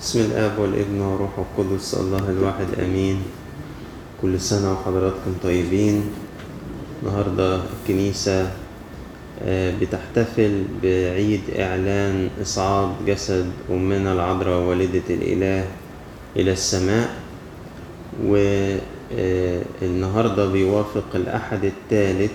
بسم 0.00 0.20
الآب 0.20 0.58
والابن 0.58 1.00
والروح 1.00 1.30
القدس 1.38 1.94
الله 1.94 2.24
الواحد 2.30 2.66
آمين. 2.84 3.22
كل 4.22 4.40
سنة 4.40 4.72
وحضراتكم 4.72 5.32
طيبين. 5.42 6.02
النهاردة 7.02 7.60
الكنيسة 7.64 8.50
آه، 9.42 9.74
بتحتفل 9.80 10.64
بعيد 10.82 11.40
إعلان 11.58 12.28
إصعاد 12.42 12.88
جسد 13.06 13.50
أمنا 13.70 14.12
العذراء 14.12 14.60
والدة 14.68 15.02
الإله 15.10 15.64
إلى 16.36 16.52
السماء. 16.52 17.08
والنهاردة 18.24 20.46
بيوافق 20.52 21.04
الأحد 21.14 21.64
الثالث 21.64 22.32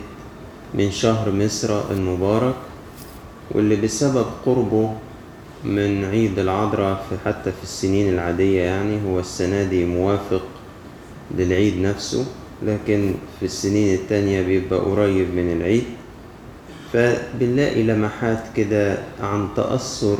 من 0.73 0.91
شهر 0.91 1.31
مصر 1.31 1.91
المبارك 1.91 2.55
واللي 3.51 3.75
بسبب 3.75 4.25
قربه 4.45 4.93
من 5.65 6.05
عيد 6.05 6.39
العذراء 6.39 7.05
في 7.09 7.15
حتى 7.25 7.51
في 7.51 7.63
السنين 7.63 8.13
العادية 8.13 8.61
يعني 8.61 8.99
هو 9.07 9.19
السنة 9.19 9.63
دي 9.63 9.85
موافق 9.85 10.41
للعيد 11.37 11.81
نفسه 11.81 12.25
لكن 12.65 13.13
في 13.39 13.45
السنين 13.45 13.95
التانية 13.95 14.41
بيبقى 14.41 14.79
قريب 14.79 15.27
من 15.35 15.51
العيد. 15.51 15.83
فبنلاقي 16.93 17.83
لمحات 17.83 18.43
كده 18.55 18.97
عن 19.23 19.47
تأثر 19.55 20.17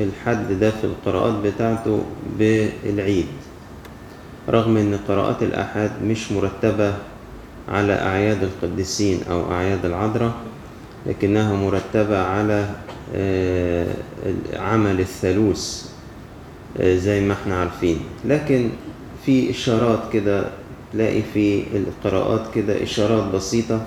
الحد 0.00 0.52
ده 0.52 0.70
في 0.70 0.84
القراءات 0.84 1.34
بتاعته 1.34 2.02
بالعيد. 2.38 3.26
رغم 4.48 4.76
إن 4.76 4.98
قراءات 5.08 5.42
الآحاد 5.42 5.90
مش 6.04 6.32
مرتبة 6.32 6.94
على 7.68 7.92
أعياد 7.92 8.42
القديسين 8.42 9.20
أو 9.30 9.52
أعياد 9.52 9.84
العذراء 9.84 10.32
لكنها 11.06 11.54
مرتبة 11.56 12.18
على 12.22 12.68
عمل 14.54 15.00
الثالوث 15.00 15.90
آه، 16.80 16.96
زي 16.96 17.20
ما 17.20 17.32
إحنا 17.32 17.60
عارفين. 17.60 17.98
لكن 18.24 18.68
في 19.26 19.50
إشارات 19.50 20.12
كده 20.12 20.48
تلاقي 20.92 21.22
في 21.34 21.62
القراءات 21.74 22.54
كده 22.54 22.82
إشارات 22.82 23.34
بسيطة 23.34 23.86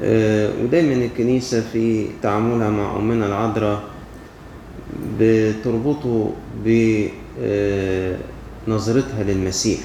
آه، 0.00 0.50
ودايما 0.62 1.04
الكنيسة 1.04 1.60
في 1.72 2.06
تعاملها 2.22 2.70
مع 2.70 2.96
أمنا 2.96 3.26
العذراء 3.26 3.82
بتربطه 5.20 6.32
بنظرتها 8.66 9.22
للمسيح. 9.22 9.80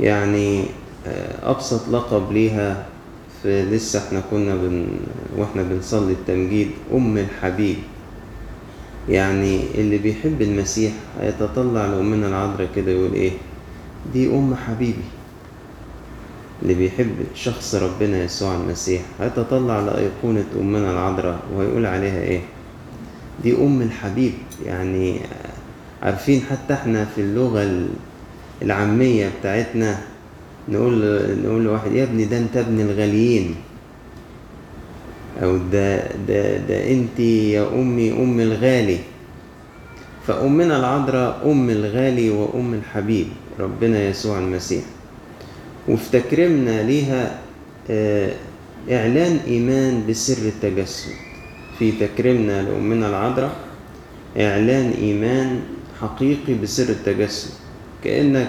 يعني 0.00 0.64
آه، 1.06 1.50
أبسط 1.50 1.88
لقب 1.88 2.32
ليها 2.32 2.86
لسه 3.46 3.98
إحنا 4.06 4.22
كنا 4.30 4.54
بن 4.54 4.86
وإحنا 5.36 5.62
بنصلي 5.62 6.12
التمجيد 6.12 6.70
أم 6.94 7.18
الحبيب. 7.18 7.76
يعني 9.08 9.60
اللي 9.74 9.98
بيحب 9.98 10.42
المسيح 10.42 10.92
هيتطلع 11.20 11.86
لأمنا 11.86 12.28
العذراء 12.28 12.68
كده 12.76 12.92
يقول 12.92 13.12
إيه؟ 13.12 13.30
دي 14.12 14.26
أم 14.30 14.54
حبيبي. 14.54 15.04
اللي 16.62 16.74
بيحب 16.74 17.14
شخص 17.34 17.74
ربنا 17.74 18.24
يسوع 18.24 18.54
المسيح 18.56 19.02
هيتطلع 19.20 19.80
لأيقونة 19.80 20.44
أمنا 20.60 20.90
العذراء 20.92 21.40
وهيقول 21.54 21.86
عليها 21.86 22.22
إيه؟ 22.22 22.40
دي 23.42 23.56
أم 23.56 23.82
الحبيب. 23.82 24.32
يعني 24.66 25.20
عارفين 26.02 26.40
حتى 26.50 26.74
إحنا 26.74 27.04
في 27.04 27.20
اللغة 27.20 27.86
العامية 28.62 29.30
بتاعتنا 29.40 29.98
نقول 30.68 30.94
نقول 31.44 31.64
لواحد 31.64 31.92
يا 31.92 32.04
ابني 32.04 32.24
ده 32.24 32.38
انت 32.38 32.56
ابن 32.56 32.80
الغاليين. 32.80 33.54
أو 35.42 35.56
ده 35.56 36.06
ده 36.28 36.56
ده 36.56 36.90
انت 36.90 37.20
يا 37.20 37.68
أمي 37.74 38.12
أم 38.12 38.40
الغالي. 38.40 38.98
فأمنا 40.26 40.78
العذراء 40.78 41.42
أم 41.44 41.70
الغالي 41.70 42.30
وأم 42.30 42.74
الحبيب 42.74 43.26
ربنا 43.60 44.08
يسوع 44.08 44.38
المسيح. 44.38 44.84
وفي 45.88 46.20
تكريمنا 46.20 46.82
ليها 46.82 47.38
آه، 47.90 48.32
إعلان 48.90 49.40
إيمان 49.46 50.02
بسر 50.08 50.48
التجسد. 50.48 51.12
في 51.78 51.92
تكريمنا 51.92 52.62
لأمنا 52.62 53.08
العذراء 53.08 53.56
إعلان 54.40 54.90
إيمان 54.90 55.60
حقيقي 56.00 56.54
بسر 56.54 56.88
التجسد. 56.88 57.50
كأنك 58.04 58.48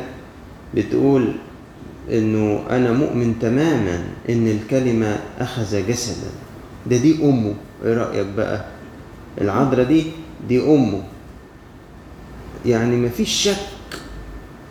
بتقول 0.75 1.31
إنه 2.11 2.63
أنا 2.69 2.91
مؤمن 2.91 3.35
تماما 3.41 4.03
إن 4.29 4.47
الكلمة 4.47 5.19
أخذ 5.39 5.87
جسدا. 5.87 6.29
ده 6.85 6.97
دي 6.97 7.23
أمه. 7.23 7.53
إيه 7.85 7.93
رأيك 7.93 8.27
بقى؟ 8.37 8.65
العذراء 9.41 9.85
دي 9.85 10.03
دي 10.47 10.61
أمه. 10.61 11.03
يعني 12.65 12.95
مفيش 12.95 13.29
شك 13.29 13.99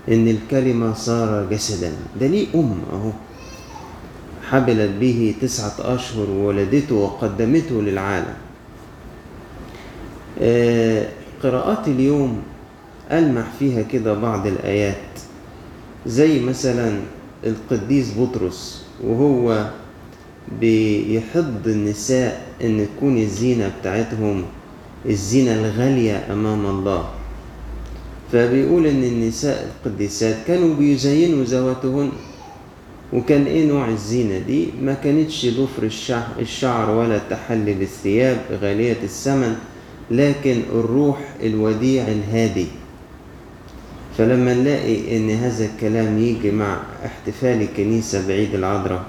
إن 0.09 0.29
الكلمة 0.29 0.95
صار 0.95 1.47
جسدا. 1.51 1.93
ده 2.21 2.27
ليه 2.27 2.47
أم 2.55 2.79
أهو. 2.93 3.11
حبلت 4.51 4.91
به 5.01 5.35
تسعة 5.41 5.75
أشهر 5.95 6.31
وولدته 6.31 6.95
وقدمته 6.95 7.83
للعالم. 7.83 8.35
آه، 10.41 11.09
قراءات 11.43 11.89
اليوم 11.89 12.43
ألمح 13.13 13.45
فيها 13.59 13.83
كده 13.83 14.15
بعض 14.15 14.47
الآيات. 14.47 14.97
زي 16.07 16.41
مثلا 16.41 17.01
القديس 17.47 18.07
بطرس 18.19 18.85
وهو 19.05 19.71
بيحض 20.61 21.63
النساء 21.67 22.47
إن 22.65 22.87
تكون 22.97 23.19
الزينة 23.19 23.73
بتاعتهم 23.81 24.43
الزينة 25.07 25.55
الغالية 25.55 26.33
أمام 26.33 26.67
الله. 26.67 27.09
فبيقول 28.33 28.87
إن 28.87 29.05
النساء 29.05 29.71
القديسات 29.87 30.37
كانوا 30.47 30.75
بيزينوا 30.75 31.45
ذواتهن 31.45 32.11
وكان 33.13 33.47
إيه 33.47 33.67
نوع 33.67 33.89
الزينة 33.89 34.39
دي؟ 34.39 34.67
ما 34.83 34.95
كانتش 34.95 35.47
ضفر 35.47 35.83
الشعر, 36.41 36.91
ولا 36.91 37.17
التحلي 37.17 37.75
بالثياب 37.75 38.39
غالية 38.63 38.97
الثمن 39.03 39.57
لكن 40.11 40.57
الروح 40.73 41.19
الوديع 41.43 42.05
الهادي. 42.09 42.67
فلما 44.19 44.55
نلاقي 44.55 45.17
إن 45.17 45.31
هذا 45.31 45.65
الكلام 45.65 46.19
يجي 46.19 46.51
مع 46.51 46.83
احتفال 47.07 47.63
الكنيسة 47.63 48.29
بعيد 48.29 48.55
العذراء 48.55 49.05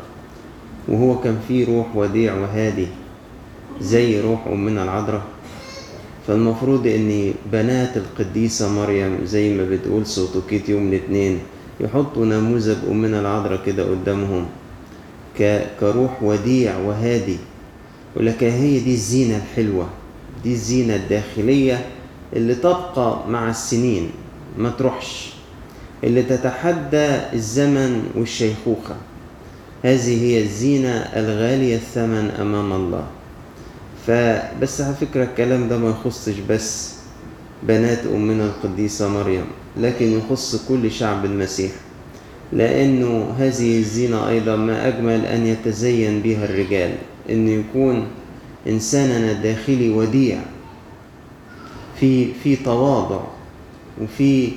وهو 0.88 1.20
كان 1.22 1.38
فيه 1.48 1.66
روح 1.68 1.96
وديع 1.96 2.34
وهادي 2.36 2.88
زي 3.82 4.22
روح 4.22 4.48
أمنا 4.48 4.84
العذراء 4.84 5.22
فالمفروض 6.28 6.88
إن 6.88 7.34
بنات 7.52 7.98
القديسة 7.98 8.70
مريم 8.74 9.18
زي 9.26 9.54
ما 9.54 9.66
بتقول 9.70 10.06
سوتوكيت 10.06 10.70
يوم 10.70 10.88
الاثنين 10.88 11.40
يحطوا 11.80 12.26
نموذج 12.26 12.78
أمنا 12.92 13.20
العذراء 13.20 13.66
كده 13.66 13.84
قدامهم 13.84 14.46
كروح 15.80 16.24
وديع 16.24 16.78
وهادي 16.78 17.38
ولك 18.16 18.44
هي 18.44 18.80
دي 18.80 18.94
الزينة 18.94 19.36
الحلوة 19.38 19.88
دي 20.44 20.54
الزينة 20.54 20.96
الداخلية 20.96 21.86
اللي 22.34 22.56
تبقى 22.56 23.20
مع 23.30 23.50
السنين. 23.50 24.10
ما 24.58 24.70
تروحش. 24.70 25.34
اللي 26.04 26.24
تتحدى 26.24 27.08
الزمن 27.34 28.04
والشيخوخة. 28.16 28.96
هذه 29.84 30.22
هي 30.24 30.44
الزينة 30.44 30.90
الغالية 30.90 31.76
الثمن 31.76 32.32
أمام 32.42 32.74
الله. 32.74 33.04
فبس 34.08 34.82
على 34.82 34.94
فكرة 34.94 35.24
الكلام 35.24 35.70
ده 35.70 35.78
ما 35.78 35.90
يخصش 35.90 36.40
بس 36.50 36.94
بنات 37.64 38.00
أمنا 38.06 38.46
القديسة 38.46 39.10
مريم 39.10 39.46
لكن 39.78 40.18
يخص 40.20 40.66
كل 40.70 40.92
شعب 40.92 41.26
المسيح. 41.26 41.72
لأنه 42.54 43.36
هذه 43.40 43.80
الزينة 43.80 44.30
أيضا 44.30 44.56
ما 44.56 44.88
أجمل 44.88 45.26
أن 45.26 45.48
يتزين 45.48 46.22
بها 46.22 46.46
الرجال 46.46 46.92
أن 47.30 47.48
يكون 47.48 48.08
إنساننا 48.68 49.32
الداخلي 49.32 49.90
وديع 49.90 50.38
في 52.00 52.34
في 52.34 52.56
تواضع. 52.56 53.20
وفي 54.02 54.52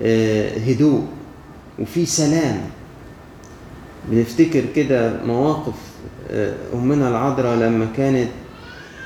آه، 0.00 0.58
هدوء 0.58 1.06
وفي 1.78 2.06
سلام. 2.06 2.60
بنفتكر 4.08 4.62
كده 4.76 5.24
مواقف 5.26 5.74
آه، 6.30 6.54
أمنا 6.74 7.08
العذراء 7.08 7.56
لما 7.56 7.88
كانت 7.96 8.28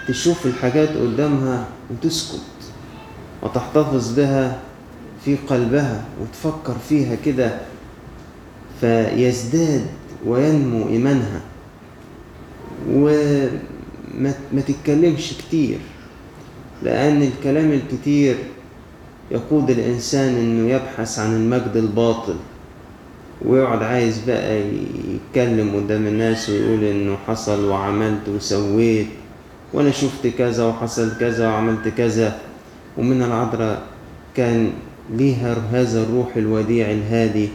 تشوف 0.08 0.46
الحاجات 0.46 0.88
قدامها 0.88 1.66
وتسكت 1.90 2.40
وتحتفظ 3.42 4.14
بها 4.14 4.58
في 5.24 5.36
قلبها 5.36 6.04
وتفكر 6.22 6.76
فيها 6.88 7.14
كده 7.24 7.58
فيزداد 8.80 9.86
وينمو 10.26 10.88
إيمانها. 10.88 11.40
وما 12.90 13.50
ما 14.52 14.60
تتكلمش 14.66 15.32
كتير 15.32 15.78
لأن 16.82 17.22
الكلام 17.22 17.72
الكتير 17.72 18.36
يقود 19.30 19.70
الإنسان 19.70 20.34
إنه 20.34 20.70
يبحث 20.74 21.18
عن 21.18 21.36
المجد 21.36 21.76
الباطل. 21.76 22.34
ويقعد 23.44 23.82
عايز 23.82 24.20
بقى 24.26 24.60
يتكلم 25.14 25.76
قدام 25.76 26.06
الناس 26.06 26.50
ويقول 26.50 26.84
إنه 26.84 27.16
حصل 27.26 27.64
وعملت 27.68 28.28
وسويت 28.28 29.06
وأنا 29.72 29.90
شفت 29.90 30.26
كذا 30.26 30.64
وحصل 30.66 31.18
كذا 31.20 31.48
وعملت 31.48 31.88
كذا. 31.88 32.38
ومن 32.98 33.22
العذراء 33.22 33.82
كان 34.36 34.70
ليها 35.10 35.56
هذا 35.72 36.02
الروح 36.02 36.36
الوديع 36.36 36.90
الهادي 36.90 37.48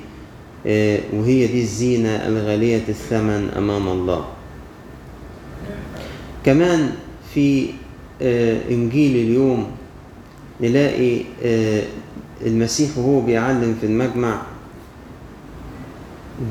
آه، 0.68 1.00
وهي 1.14 1.48
دي 1.48 1.62
الزينة 1.62 2.10
الغالية 2.10 2.84
الثمن 2.90 3.50
أمام 3.58 3.88
الله. 3.88 4.26
كمان 6.46 6.90
في 7.34 7.66
آه، 8.22 8.58
إنجيل 8.70 9.16
اليوم 9.16 9.68
نلاقي 10.62 11.22
آه، 11.44 11.84
المسيح 12.46 12.98
وهو 12.98 13.22
بيعلم 13.22 13.78
في 13.82 13.88
المجمع. 13.88 14.42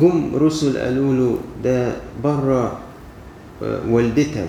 جم 0.01 0.37
رسل 0.37 0.79
قالوا 0.79 1.15
له 1.15 1.39
ده 1.65 1.93
بره 2.25 2.79
والدتك 3.89 4.49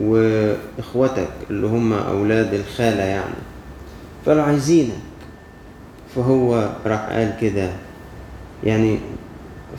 واخواتك 0.00 1.28
اللي 1.50 1.66
هم 1.66 1.92
أولاد 1.92 2.54
الخالة 2.54 3.02
يعني 3.02 3.34
فقالوا 4.26 4.42
عايزينك. 4.42 4.92
فهو 6.14 6.70
راح 6.86 7.00
قال 7.00 7.36
كده. 7.40 7.70
يعني 8.64 8.98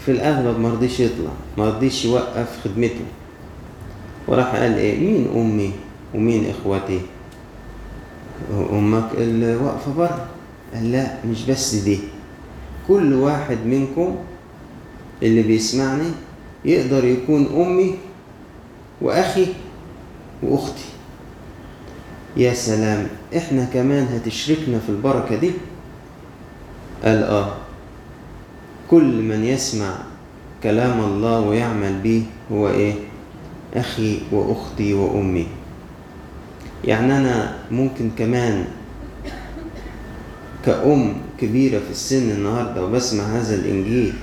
في 0.05 0.11
الأغلب 0.11 0.59
ما 0.59 0.69
رضيش 0.69 0.99
يطلع 0.99 1.31
ما 1.57 1.67
رضيش 1.69 2.05
يوقف 2.05 2.59
خدمته. 2.63 3.05
وراح 4.27 4.55
قال 4.55 4.77
إيه؟ 4.77 4.99
مين 4.99 5.27
أمي 5.35 5.71
ومين 6.15 6.49
اخواتي 6.49 7.01
أمك 8.71 9.09
اللي 9.17 9.55
واقفه 9.55 9.93
بره 9.93 10.25
قال 10.73 10.91
لا 10.91 11.17
مش 11.25 11.45
بس 11.45 11.75
دي. 11.75 11.99
كل 12.87 13.13
واحد 13.13 13.57
منكم 13.65 14.15
اللي 15.23 15.41
بيسمعني 15.43 16.09
يقدر 16.65 17.05
يكون 17.05 17.45
أمي 17.55 17.95
وأخي 19.01 19.47
وأختي. 20.43 20.85
يا 22.37 22.53
سلام 22.53 23.07
إحنا 23.37 23.65
كمان 23.65 24.07
هتشركنا 24.07 24.79
في 24.79 24.89
البركة 24.89 25.35
دي؟ 25.35 25.51
قال 27.03 27.23
آه. 27.23 27.53
كل 28.89 29.21
من 29.21 29.43
يسمع 29.43 29.95
كلام 30.63 30.99
الله 30.99 31.39
ويعمل 31.39 31.99
به 32.03 32.23
هو 32.51 32.67
إيه؟ 32.69 32.93
أخي 33.75 34.19
وأختي 34.31 34.93
وأمي. 34.93 35.47
يعني 36.83 37.17
أنا 37.17 37.55
ممكن 37.71 38.09
كمان 38.17 38.65
كأم 40.65 41.13
كبيرة 41.39 41.79
في 41.79 41.91
السن 41.91 42.31
النهاردة 42.31 42.85
وبسمع 42.85 43.23
هذا 43.23 43.55
الإنجيل 43.55 44.13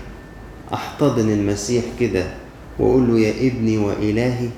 أحتضن 0.74 1.30
المسيح 1.30 1.84
كده 2.00 2.24
وأقول 2.78 3.08
له 3.08 3.18
يا 3.18 3.48
ابني 3.48 3.78
وإلهي. 3.78 4.48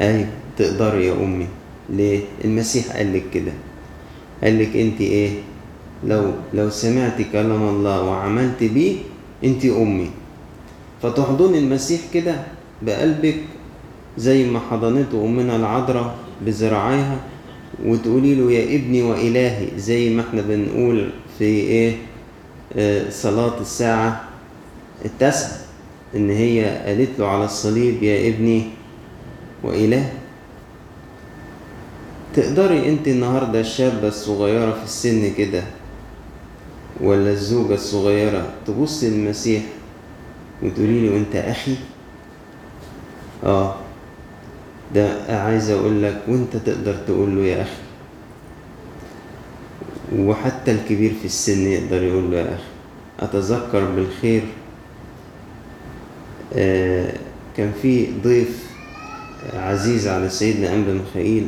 أيوة 0.00 0.26
تقدري 0.56 1.06
يا 1.06 1.12
أمي. 1.12 1.46
ليه؟ 1.90 2.20
المسيح 2.44 2.96
قال 2.96 3.12
لك 3.14 3.24
كده. 3.34 3.52
قال 4.44 4.58
لك 4.58 4.76
أنت 4.76 5.00
إيه؟ 5.00 5.30
لو 6.06 6.32
لو 6.54 6.70
سمعت 6.70 7.22
كلام 7.32 7.62
الله 7.68 8.02
وعملت 8.02 8.64
بيه 8.64 8.96
أنت 9.44 9.64
أمي. 9.64 10.10
فتحضني 11.02 11.58
المسيح 11.58 12.00
كده 12.14 12.34
بقلبك 12.82 13.36
زي 14.18 14.44
ما 14.50 14.60
حضنته 14.70 15.24
أمنا 15.24 15.56
العذراء. 15.56 16.14
بذراعيها 16.46 17.16
وتقولي 17.84 18.34
له 18.34 18.52
يا 18.52 18.76
ابني 18.76 19.02
وإلهي 19.02 19.66
زي 19.78 20.14
ما 20.14 20.22
إحنا 20.28 20.42
بنقول 20.42 21.10
في 21.38 21.44
إيه؟ 21.44 21.96
آه 22.76 23.10
صلاة 23.10 23.60
الساعة 23.60 24.24
التاسعة 25.04 25.58
إن 26.16 26.30
هي 26.30 26.82
قالت 26.86 27.10
له 27.18 27.26
على 27.26 27.44
الصليب 27.44 28.02
يا 28.02 28.28
ابني 28.28 28.62
وإله. 29.62 30.12
تقدري 32.34 32.88
أنت 32.88 33.08
النهاردة 33.08 33.60
الشابة 33.60 34.08
الصغيرة 34.08 34.70
في 34.72 34.84
السن 34.84 35.32
كده 35.38 35.62
ولا 37.00 37.30
الزوجة 37.30 37.74
الصغيرة 37.74 38.52
تبص 38.66 39.04
للمسيح 39.04 39.62
وتقولي 40.62 41.08
له 41.08 41.16
أنت 41.16 41.36
أخي؟ 41.36 41.74
آه. 43.44 43.74
ده 44.94 45.36
عايز 45.42 45.70
أقول 45.70 46.02
لك 46.02 46.22
وأنت 46.28 46.56
تقدر 46.56 46.94
تقول 47.06 47.36
له 47.36 47.42
يا 47.44 47.62
أخي. 47.62 47.82
وحتى 50.18 50.72
الكبير 50.72 51.12
في 51.20 51.24
السن 51.24 51.66
يقدر 51.66 52.02
يقول 52.02 52.30
له 52.30 52.36
يا 52.38 52.54
أخي. 52.54 52.62
أتذكر 53.20 53.84
بالخير 53.84 54.42
آه 56.54 57.12
كان 57.56 57.72
في 57.82 58.06
ضيف 58.24 58.70
عزيز 59.54 60.08
على 60.08 60.28
سيدنا 60.28 60.74
أنبا 60.74 60.92
ميخائيل 60.92 61.46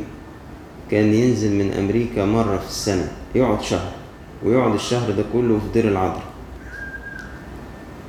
كان 0.91 1.13
ينزل 1.13 1.51
من 1.55 1.73
أمريكا 1.73 2.25
مرة 2.25 2.57
في 2.57 2.67
السنة 2.67 3.11
يقعد 3.35 3.61
شهر 3.61 3.91
ويقعد 4.45 4.73
الشهر 4.73 5.11
ده 5.11 5.23
كله 5.33 5.59
في 5.59 5.65
دير 5.81 5.87
العذراء 5.91 6.23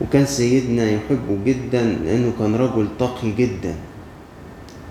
وكان 0.00 0.26
سيدنا 0.26 0.90
يحبه 0.90 1.38
جدا 1.46 1.82
لأنه 1.82 2.32
كان 2.38 2.54
رجل 2.54 2.88
تقي 2.98 3.30
جدا. 3.32 3.74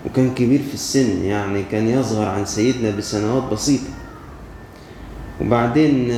وكان 0.06 0.34
كبير 0.34 0.60
في 0.68 0.74
السن 0.74 1.24
يعني 1.24 1.62
كان 1.70 1.88
يصغر 1.88 2.28
عن 2.28 2.44
سيدنا 2.44 2.90
بسنوات 2.96 3.42
بسيطة. 3.52 3.90
وبعدين 5.40 6.10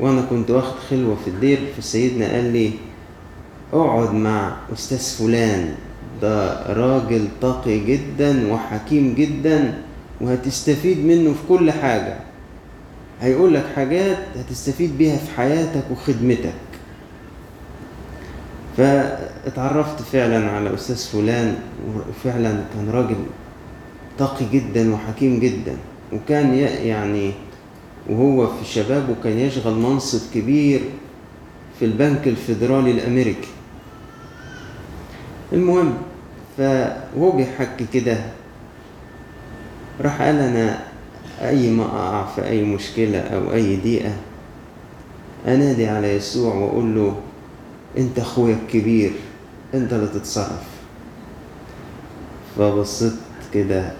وأنا 0.00 0.22
كنت 0.30 0.50
واخد 0.50 0.78
خلوة 0.90 1.16
في 1.24 1.30
الدير 1.30 1.58
فسيدنا 1.78 2.32
قال 2.32 2.52
لي 2.52 2.70
اقعد 3.72 4.14
مع 4.14 4.56
أستاذ 4.72 4.98
فلان 4.98 5.74
ده 6.22 6.62
راجل 6.72 7.28
تقي 7.40 7.78
جدا 7.80 8.52
وحكيم 8.52 9.14
جدا 9.14 9.74
وهتستفيد 10.20 10.98
منه 10.98 11.32
في 11.32 11.38
كل 11.48 11.70
حاجة. 11.70 12.16
هيقول 13.20 13.54
لك 13.54 13.64
حاجات 13.76 14.18
هتستفيد 14.36 14.98
بيها 14.98 15.16
في 15.16 15.30
حياتك 15.36 15.82
وخدمتك. 15.90 16.52
فاتعرفت 19.44 20.02
فعلا 20.02 20.50
على 20.50 20.74
أستاذ 20.74 20.96
فلان 20.96 21.56
وفعلا 21.96 22.64
كان 22.74 22.90
راجل 22.90 23.16
تقي 24.18 24.44
جدا 24.52 24.94
وحكيم 24.94 25.40
جدا 25.40 25.76
وكان 26.12 26.54
يعني 26.54 27.32
وهو 28.08 28.46
في 28.46 28.64
شبابه 28.64 29.14
كان 29.24 29.38
يشغل 29.38 29.74
منصب 29.74 30.20
كبير 30.34 30.80
في 31.78 31.84
البنك 31.84 32.28
الفيدرالي 32.28 32.90
الأمريكي. 32.90 33.48
المهم 35.52 35.94
فهو 36.58 37.30
بيحكي 37.30 37.86
كده 37.94 38.16
راح 40.00 40.22
قال 40.22 40.36
أنا 40.36 40.78
أي 41.40 41.70
ما 41.70 41.84
أقع 41.84 42.26
في 42.26 42.48
أي 42.48 42.64
مشكلة 42.64 43.18
أو 43.18 43.52
أي 43.52 43.76
ضيقة 43.76 44.12
أنادي 45.46 45.86
على 45.88 46.16
يسوع 46.16 46.54
وأقول 46.54 46.94
له 46.94 47.16
أنت 47.98 48.18
أخويا 48.18 48.56
الكبير. 48.66 49.12
أنت 49.74 49.92
اللي 49.92 50.06
تتصرف. 50.06 50.66
فبصيت 52.58 53.12
كده 53.54 53.92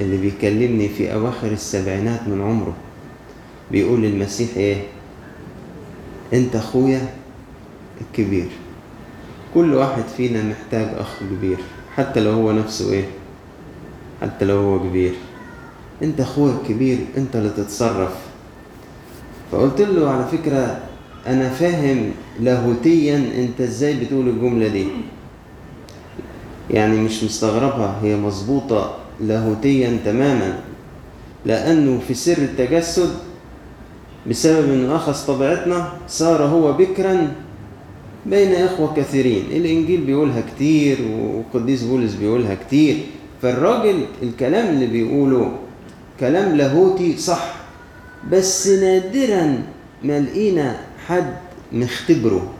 اللي 0.00 0.16
بيكلمني 0.16 0.88
في 0.88 1.14
أواخر 1.14 1.46
السبعينات 1.52 2.28
من 2.28 2.42
عمره 2.42 2.74
بيقول 3.70 4.02
للمسيح 4.02 4.48
إيه؟ 4.56 4.82
أنت 6.32 6.56
أخويا 6.56 7.14
الكبير. 8.00 8.48
كل 9.54 9.74
واحد 9.74 10.02
فينا 10.16 10.42
محتاج 10.42 10.88
أخ 10.98 11.20
كبير 11.20 11.58
حتى 11.96 12.20
لو 12.20 12.30
هو 12.32 12.52
نفسه 12.52 12.92
إيه؟ 12.92 13.04
حتى 14.22 14.44
لو 14.44 14.56
هو 14.56 14.80
كبير. 14.80 15.12
أنت 16.02 16.20
أخويا 16.20 16.54
الكبير 16.62 16.98
أنت 17.16 17.36
اللي 17.36 17.50
تتصرف. 17.50 18.14
فقلت 19.52 19.80
له 19.80 20.10
على 20.10 20.26
فكرة 20.26 20.80
أنا 21.26 21.48
فاهم 21.48 22.10
لاهوتيا 22.40 23.16
أنت 23.16 23.60
إزاي 23.60 23.94
بتقول 23.94 24.28
الجملة 24.28 24.68
دي. 24.68 24.86
يعني 26.70 26.96
مش 26.96 27.24
مستغربها 27.24 27.98
هي 28.02 28.16
مظبوطة 28.16 28.96
لاهوتيا 29.20 29.98
تماما. 30.04 30.58
لأنه 31.46 32.00
في 32.08 32.14
سر 32.14 32.38
التجسد 32.38 33.10
بسبب 34.30 34.72
أنه 34.72 34.96
أخذ 34.96 35.26
طبيعتنا 35.26 35.92
صار 36.08 36.42
هو 36.42 36.72
بكرا 36.72 37.32
بين 38.26 38.52
إخوة 38.52 38.94
كثيرين. 38.94 39.44
الإنجيل 39.50 40.00
بيقولها 40.00 40.42
كتير 40.54 40.98
وقديس 41.54 41.82
بولس 41.82 42.14
بيقولها 42.14 42.54
كتير. 42.54 42.96
فالراجل 43.42 44.04
الكلام 44.22 44.74
اللي 44.74 44.86
بيقوله 44.86 45.52
كلام 46.20 46.56
لاهوتي 46.56 47.16
صح 47.16 47.54
بس 48.32 48.68
نادرا 48.68 49.62
ما 50.04 50.20
لقينا 50.20 50.76
حد 51.10 51.36
مختبره 51.72 52.50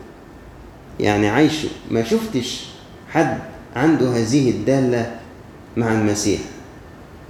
يعني 1.00 1.28
عايشه 1.28 1.68
ما 1.90 2.04
شفتش 2.04 2.66
حد 3.08 3.38
عنده 3.76 4.10
هذه 4.16 4.50
الدالة 4.50 5.16
مع 5.76 5.92
المسيح. 5.92 6.40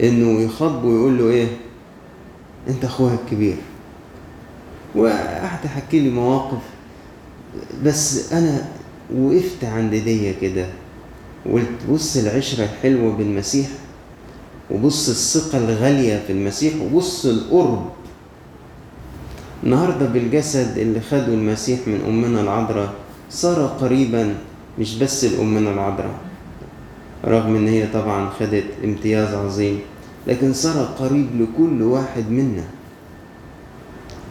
إنه 0.03 0.41
يخاطبه 0.41 0.89
ويقول 0.89 1.19
له 1.19 1.31
إيه؟ 1.31 1.47
أنت 2.69 2.85
اخويا 2.85 3.15
الكبير. 3.25 3.57
وقعدت 4.95 5.67
احكي 5.67 6.01
لي 6.01 6.11
مواقف. 6.11 6.63
بس 7.85 8.33
أنا 8.33 8.69
وقفت 9.17 9.65
عند 9.65 9.95
دي 9.95 10.35
كده. 10.35 10.67
وقلت 11.47 11.87
بص 11.91 12.17
العشرة 12.17 12.65
الحلوة 12.65 13.13
بالمسيح 13.13 13.69
وبص 14.71 15.09
الثقة 15.09 15.59
الغالية 15.59 16.23
في 16.27 16.33
المسيح 16.33 16.75
وبص 16.83 17.27
القرب 17.27 17.91
النهاردة 19.65 20.07
بالجسد 20.07 20.79
اللي 20.79 21.01
خده 21.01 21.27
المسيح 21.35 21.81
من 21.87 22.01
أمنا 22.09 22.41
العذراء 22.41 22.95
صار 23.31 23.67
قريبا 23.67 24.35
مش 24.79 24.99
بس 24.99 25.25
لأمنا 25.25 25.71
العذراء. 25.71 26.19
رغم 27.25 27.57
إن 27.57 27.69
هي 27.69 27.87
طبعا 27.87 28.31
خدت 28.31 28.65
امتياز 28.85 29.35
عظيم 29.35 29.79
لكن 30.27 30.53
صار 30.53 30.85
قريب 30.85 31.27
لكل 31.41 31.83
واحد 31.83 32.31
منا. 32.31 32.65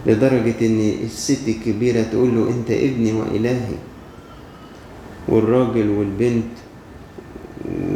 لدرجة 0.05 0.55
إن 0.61 0.93
الست 1.03 1.47
الكبيرة 1.47 2.03
تقول 2.03 2.35
له 2.35 2.49
أنت 2.49 2.71
ابني 2.71 3.13
وإلهي. 3.13 3.75
والراجل 5.27 5.89
والبنت 5.89 6.53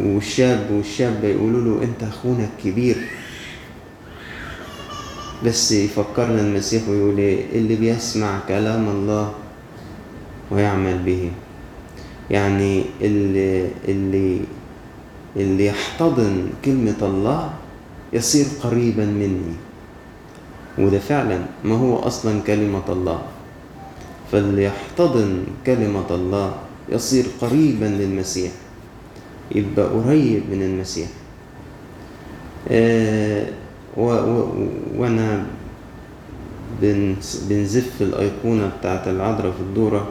والشاب 0.05 0.71
والشابة 0.71 1.27
يقولوا 1.27 1.61
له 1.61 1.83
أنت 1.83 2.03
أخونا 2.03 2.49
الكبير. 2.57 2.95
بس 5.45 5.71
يفكرنا 5.71 6.41
المسيح 6.41 6.89
ويقول 6.89 7.17
إيه؟ 7.17 7.45
اللي 7.59 7.75
بيسمع 7.75 8.39
كلام 8.47 8.89
الله 8.89 9.33
ويعمل 10.51 10.97
به. 11.03 11.31
يعني 12.31 12.83
اللي 13.01 13.67
اللي 13.87 14.39
اللي 15.35 15.65
يحتضن 15.65 16.49
كلمة 16.65 17.01
الله 17.01 17.53
يصير 18.13 18.45
قريبا 18.63 19.05
مني. 19.05 19.55
وده 20.77 20.99
فعلا 20.99 21.39
ما 21.63 21.75
هو 21.75 21.99
أصلا 21.99 22.41
كلمة 22.47 22.83
الله. 22.89 23.21
فاللي 24.31 24.63
يحتضن 24.63 25.43
كلمة 25.65 26.09
الله 26.11 26.55
يصير 26.89 27.25
قريبا 27.41 27.85
للمسيح 27.85 28.51
يبقى 29.55 29.85
قريب 29.85 30.43
من 30.51 30.61
المسيح. 30.61 31.07
آه 32.71 33.45
وأنا 33.97 35.45
بنزف 37.49 38.01
الأيقونة 38.01 38.71
بتاعت 38.79 39.07
العذراء 39.07 39.51
في 39.51 39.59
الدورة 39.61 40.07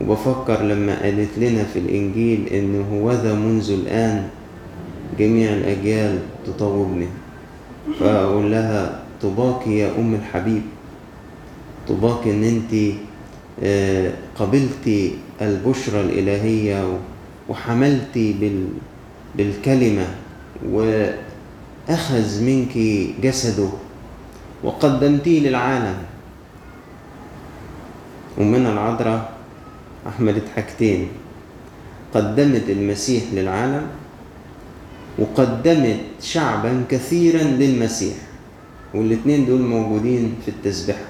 وبفكر 0.00 0.62
لما 0.62 1.02
قالت 1.02 1.38
لنا 1.38 1.64
في 1.64 1.78
الإنجيل 1.78 2.46
إن 2.52 2.84
هوذا 2.92 3.34
منذ 3.34 3.70
الآن 3.70 4.28
جميع 5.18 5.52
الأجيال 5.52 6.18
تطوبني 6.46 7.06
فأقول 8.00 8.50
لها 8.50 9.02
طباك 9.22 9.66
يا 9.66 9.90
أم 9.98 10.14
الحبيب 10.14 10.62
طباك 11.88 12.26
إن 12.26 12.44
أنت 12.44 12.72
قبلتي 14.36 15.12
البشرى 15.42 16.00
الإلهية 16.00 16.98
وحملتي 17.48 18.32
بال 18.40 18.66
بالكلمة 19.36 20.06
وأخذ 21.88 22.42
منك 22.42 22.78
جسده 23.22 23.68
وقدمتيه 24.64 25.40
للعالم. 25.48 25.96
أمنا 28.38 28.72
العذراء 28.72 29.32
أحملت 30.06 30.44
حاجتين. 30.54 31.08
قدمت 32.14 32.70
المسيح 32.70 33.22
للعالم 33.32 33.86
وقدمت 35.18 36.00
شعبا 36.22 36.84
كثيرا 36.88 37.42
للمسيح. 37.42 38.16
والاتنين 38.94 39.46
دول 39.46 39.60
موجودين 39.60 40.34
في 40.44 40.50
التسبيحة. 40.50 41.06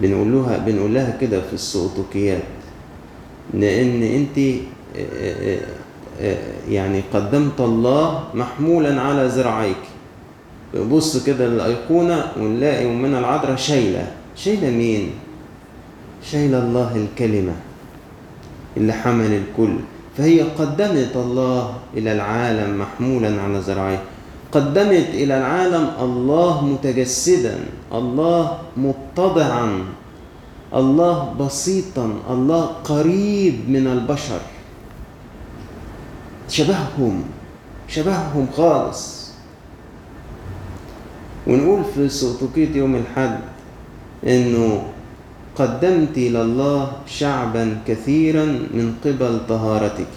بنقول 0.00 0.32
لها 0.32 0.58
بنقول 0.58 0.94
لها 0.94 1.16
كده 1.20 1.40
في 1.40 1.52
السقطوكيات 1.52 2.42
لأن 3.54 4.02
أنت 4.02 4.36
يعني 6.68 7.02
قدمت 7.14 7.60
الله 7.60 8.24
محمولا 8.34 9.00
على 9.00 9.26
ذراعيك. 9.26 9.82
بص 10.90 11.24
كده 11.24 11.46
للأيقونة 11.46 12.24
ونلاقي 12.40 12.86
أمنا 12.86 13.18
العذراء 13.18 13.56
شايلة. 13.56 14.06
شايلة 14.36 14.70
مين؟ 14.70 15.10
شايلة 16.30 16.58
الله 16.58 16.96
الكلمة 16.96 17.52
اللي 18.76 18.92
حمل 18.92 19.32
الكل. 19.32 19.76
فهي 20.16 20.42
قدمت 20.42 21.12
الله 21.16 21.74
إلى 21.96 22.12
العالم 22.12 22.78
محمولا 22.78 23.42
على 23.42 23.58
ذراعيه. 23.58 24.02
قدمت 24.52 25.08
إلى 25.14 25.38
العالم 25.38 25.90
الله 26.00 26.64
متجسدا 26.64 27.58
الله 27.92 28.58
متضعا 28.76 29.84
الله 30.74 31.34
بسيطا 31.40 32.06
الله 32.30 32.62
قريب 32.84 33.54
من 33.68 33.86
البشر. 33.86 34.40
شبههم 36.48 37.24
شبههم 37.88 38.46
خالص. 38.56 39.24
ونقول 41.46 41.84
في 41.94 42.08
سقطوكية 42.08 42.76
يوم 42.76 42.94
الحد 42.94 43.38
إنه 44.26 44.82
قدمت 45.56 46.16
إلى 46.16 46.42
الله 46.42 46.92
شعبا 47.06 47.78
كثيرا 47.86 48.44
من 48.44 48.94
قبل 49.04 49.40
طهارتك. 49.48 50.14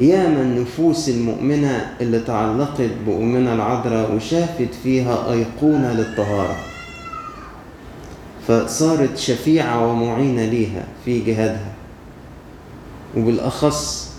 ياما 0.00 0.42
النفوس 0.42 1.08
المؤمنة 1.08 1.96
اللي 2.00 2.20
تعلقت 2.20 2.90
بأمنا 3.06 3.54
العذراء 3.54 4.14
وشافت 4.14 4.74
فيها 4.82 5.32
أيقونة 5.32 5.92
للطهارة. 5.92 6.56
فصارت 8.48 9.16
شفيعة 9.16 9.86
ومعينة 9.86 10.44
ليها 10.44 10.84
في 11.04 11.20
جهادها. 11.20 11.72
وبالأخص 13.16 14.12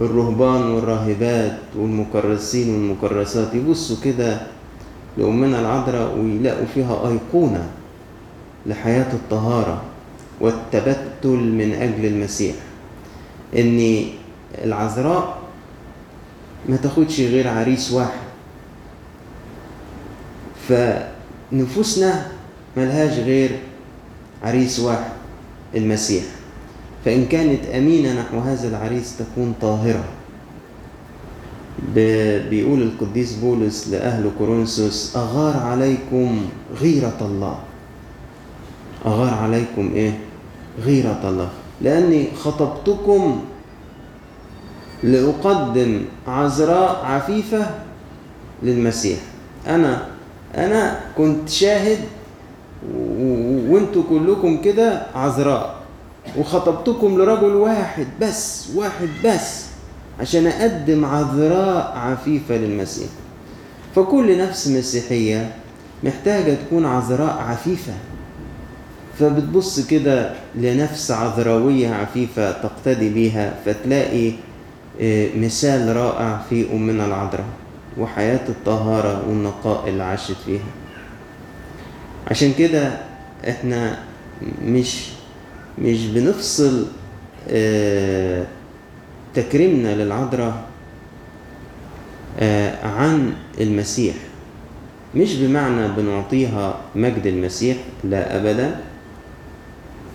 الرهبان 0.00 0.62
والراهبات 0.70 1.58
والمكرسين 1.76 2.74
والمكرسات 2.74 3.54
يبصوا 3.54 3.96
كده 4.04 4.40
لأمنا 5.18 5.60
العذراء 5.60 6.18
ويلاقوا 6.18 6.66
فيها 6.74 7.08
أيقونة 7.08 7.70
لحياة 8.66 9.12
الطهارة 9.12 9.82
والتبتل 10.40 11.38
من 11.38 11.72
أجل 11.80 12.06
المسيح. 12.06 12.54
إن 13.58 14.04
العذراء 14.64 15.38
ما 16.68 16.76
تاخدش 16.76 17.20
غير 17.20 17.48
عريس 17.48 17.92
واحد. 17.92 18.24
فنفوسنا 20.68 22.26
ملهاش 22.76 23.18
غير 23.18 23.58
عريس 24.42 24.80
واحد 24.80 25.12
المسيح. 25.74 26.24
فإن 27.04 27.26
كانت 27.26 27.66
أمينة 27.66 28.20
نحو 28.20 28.38
هذا 28.38 28.68
العريس 28.68 29.16
تكون 29.18 29.54
طاهرة. 29.60 30.04
بيقول 32.50 32.82
القديس 32.82 33.32
بولس 33.32 33.88
لأهل 33.88 34.30
كورنثوس 34.38 35.16
أغار 35.16 35.56
عليكم 35.56 36.46
غيرة 36.80 37.18
الله. 37.20 37.58
أغار 39.06 39.34
عليكم 39.34 39.90
إيه؟ 39.94 40.18
غيرة 40.84 41.20
الله. 41.24 41.48
لأني 41.80 42.28
خطبتكم 42.36 43.40
لأقدم 45.02 46.04
عذراء 46.26 47.04
عفيفة 47.04 47.70
للمسيح. 48.62 49.18
أنا 49.66 50.06
أنا 50.54 51.00
كنت 51.16 51.48
شاهد 51.48 51.98
وأنتوا 53.68 54.02
كلكم 54.08 54.60
كده 54.62 55.06
عذراء. 55.14 55.73
وخطبتكم 56.38 57.18
لرجل 57.18 57.54
واحد 57.54 58.06
بس 58.20 58.68
واحد 58.74 59.08
بس 59.24 59.64
عشان 60.20 60.46
أقدم 60.46 61.04
عذراء 61.04 61.96
عفيفة 61.96 62.56
للمسيح. 62.56 63.08
فكل 63.96 64.38
نفس 64.38 64.68
مسيحية 64.68 65.52
محتاجة 66.04 66.54
تكون 66.54 66.86
عذراء 66.86 67.38
عفيفة. 67.38 67.92
فبتبص 69.18 69.80
كده 69.80 70.32
لنفس 70.54 71.10
عذراوية 71.10 71.88
عفيفة 71.94 72.52
تقتدي 72.52 73.08
بيها 73.08 73.54
فتلاقي 73.66 74.32
مثال 75.36 75.96
رائع 75.96 76.40
في 76.50 76.72
أمنا 76.72 77.06
العذراء 77.06 77.46
وحياة 77.98 78.48
الطهارة 78.48 79.28
والنقاء 79.28 79.88
اللي 79.88 80.02
عاشت 80.02 80.36
فيها. 80.46 80.64
عشان 82.30 82.52
كده 82.52 83.00
إحنا 83.48 83.98
مش 84.64 85.08
مش 85.78 86.06
بنفصل 86.06 86.86
آه 87.50 88.44
تكريمنا 89.34 89.94
للعذراء 89.94 90.64
آه 92.40 92.86
عن 92.86 93.32
المسيح. 93.60 94.14
مش 95.14 95.34
بمعنى 95.34 95.88
بنعطيها 95.96 96.80
مجد 96.96 97.26
المسيح 97.26 97.76
لا 98.04 98.36
ابدا. 98.36 98.80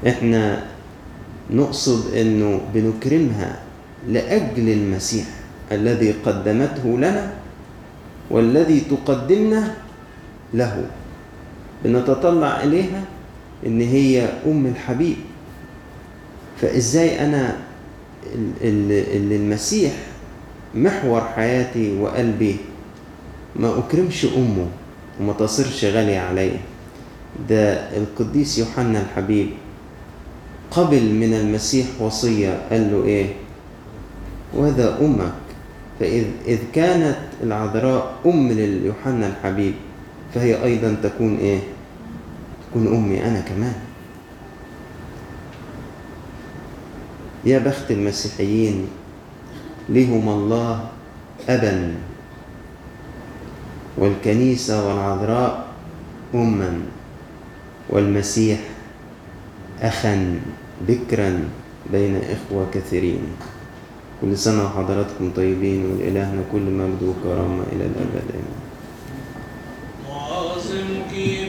إحنا 0.07 0.63
نقصد 1.51 2.13
إنه 2.13 2.61
بنكرمها 2.73 3.59
لأجل 4.07 4.69
المسيح 4.69 5.25
الذي 5.71 6.11
قدمته 6.25 6.97
لنا 6.97 7.33
والذي 8.29 8.79
تقدمنا 8.79 9.73
له. 10.53 10.85
بنتطلع 11.83 12.63
إليها 12.63 13.03
إن 13.65 13.81
هي 13.81 14.29
أم 14.47 14.65
الحبيب. 14.65 15.15
فإزاي 16.61 17.25
أنا 17.25 17.57
اللي 18.61 19.35
المسيح 19.35 19.91
محور 20.75 21.21
حياتي 21.21 21.97
وقلبي 21.99 22.55
ما 23.55 23.79
أكرمش 23.79 24.25
أمه 24.25 24.67
وما 25.21 25.33
تصيرش 25.33 25.85
غالية 25.85 26.19
عليا؟ 26.19 26.59
ده 27.49 27.73
القديس 27.97 28.57
يوحنا 28.59 29.01
الحبيب 29.01 29.49
قبل 30.71 31.03
من 31.13 31.33
المسيح 31.33 31.85
وصية 31.99 32.61
قال 32.71 32.91
له 32.91 33.03
إيه؟ 33.03 33.25
وهذا 34.53 34.97
أمك. 35.01 35.33
فإذ 35.99 36.25
إذ 36.47 36.57
كانت 36.73 37.17
العذراء 37.43 38.13
أم 38.25 38.51
ليوحنا 38.51 39.27
الحبيب 39.27 39.73
فهي 40.35 40.63
أيضا 40.63 40.95
تكون 41.03 41.37
إيه؟ 41.37 41.59
تكون 42.69 42.87
أمي 42.87 43.23
أنا 43.25 43.39
كمان. 43.41 43.73
يا 47.45 47.59
بخت 47.59 47.91
المسيحيين 47.91 48.87
لهم 49.89 50.29
الله 50.29 50.87
أبا. 51.49 51.95
والكنيسة 53.97 54.87
والعذراء 54.87 55.65
أما. 56.35 56.79
والمسيح 57.89 58.59
أخا 59.81 60.39
بكرا 60.87 61.49
بين 61.91 62.15
إخوة 62.15 62.67
كثيرين. 62.73 63.23
كل 64.21 64.37
سنة 64.37 64.65
وحضراتكم 64.65 65.31
طيبين 65.35 65.85
ولإلهنا 65.85 66.41
كل 66.51 66.61
مجد 66.61 67.03
وكرامة 67.03 67.63
إلى 67.71 67.85
الأبد 67.85 68.23
آمين 68.33 68.59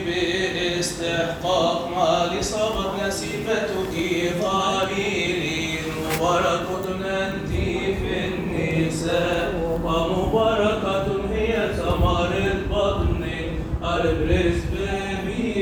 باستحقاق 0.05 1.87
ما 1.87 2.39
لصبر 2.39 3.07
نسيفتك 3.07 3.69
قليلين 3.91 4.33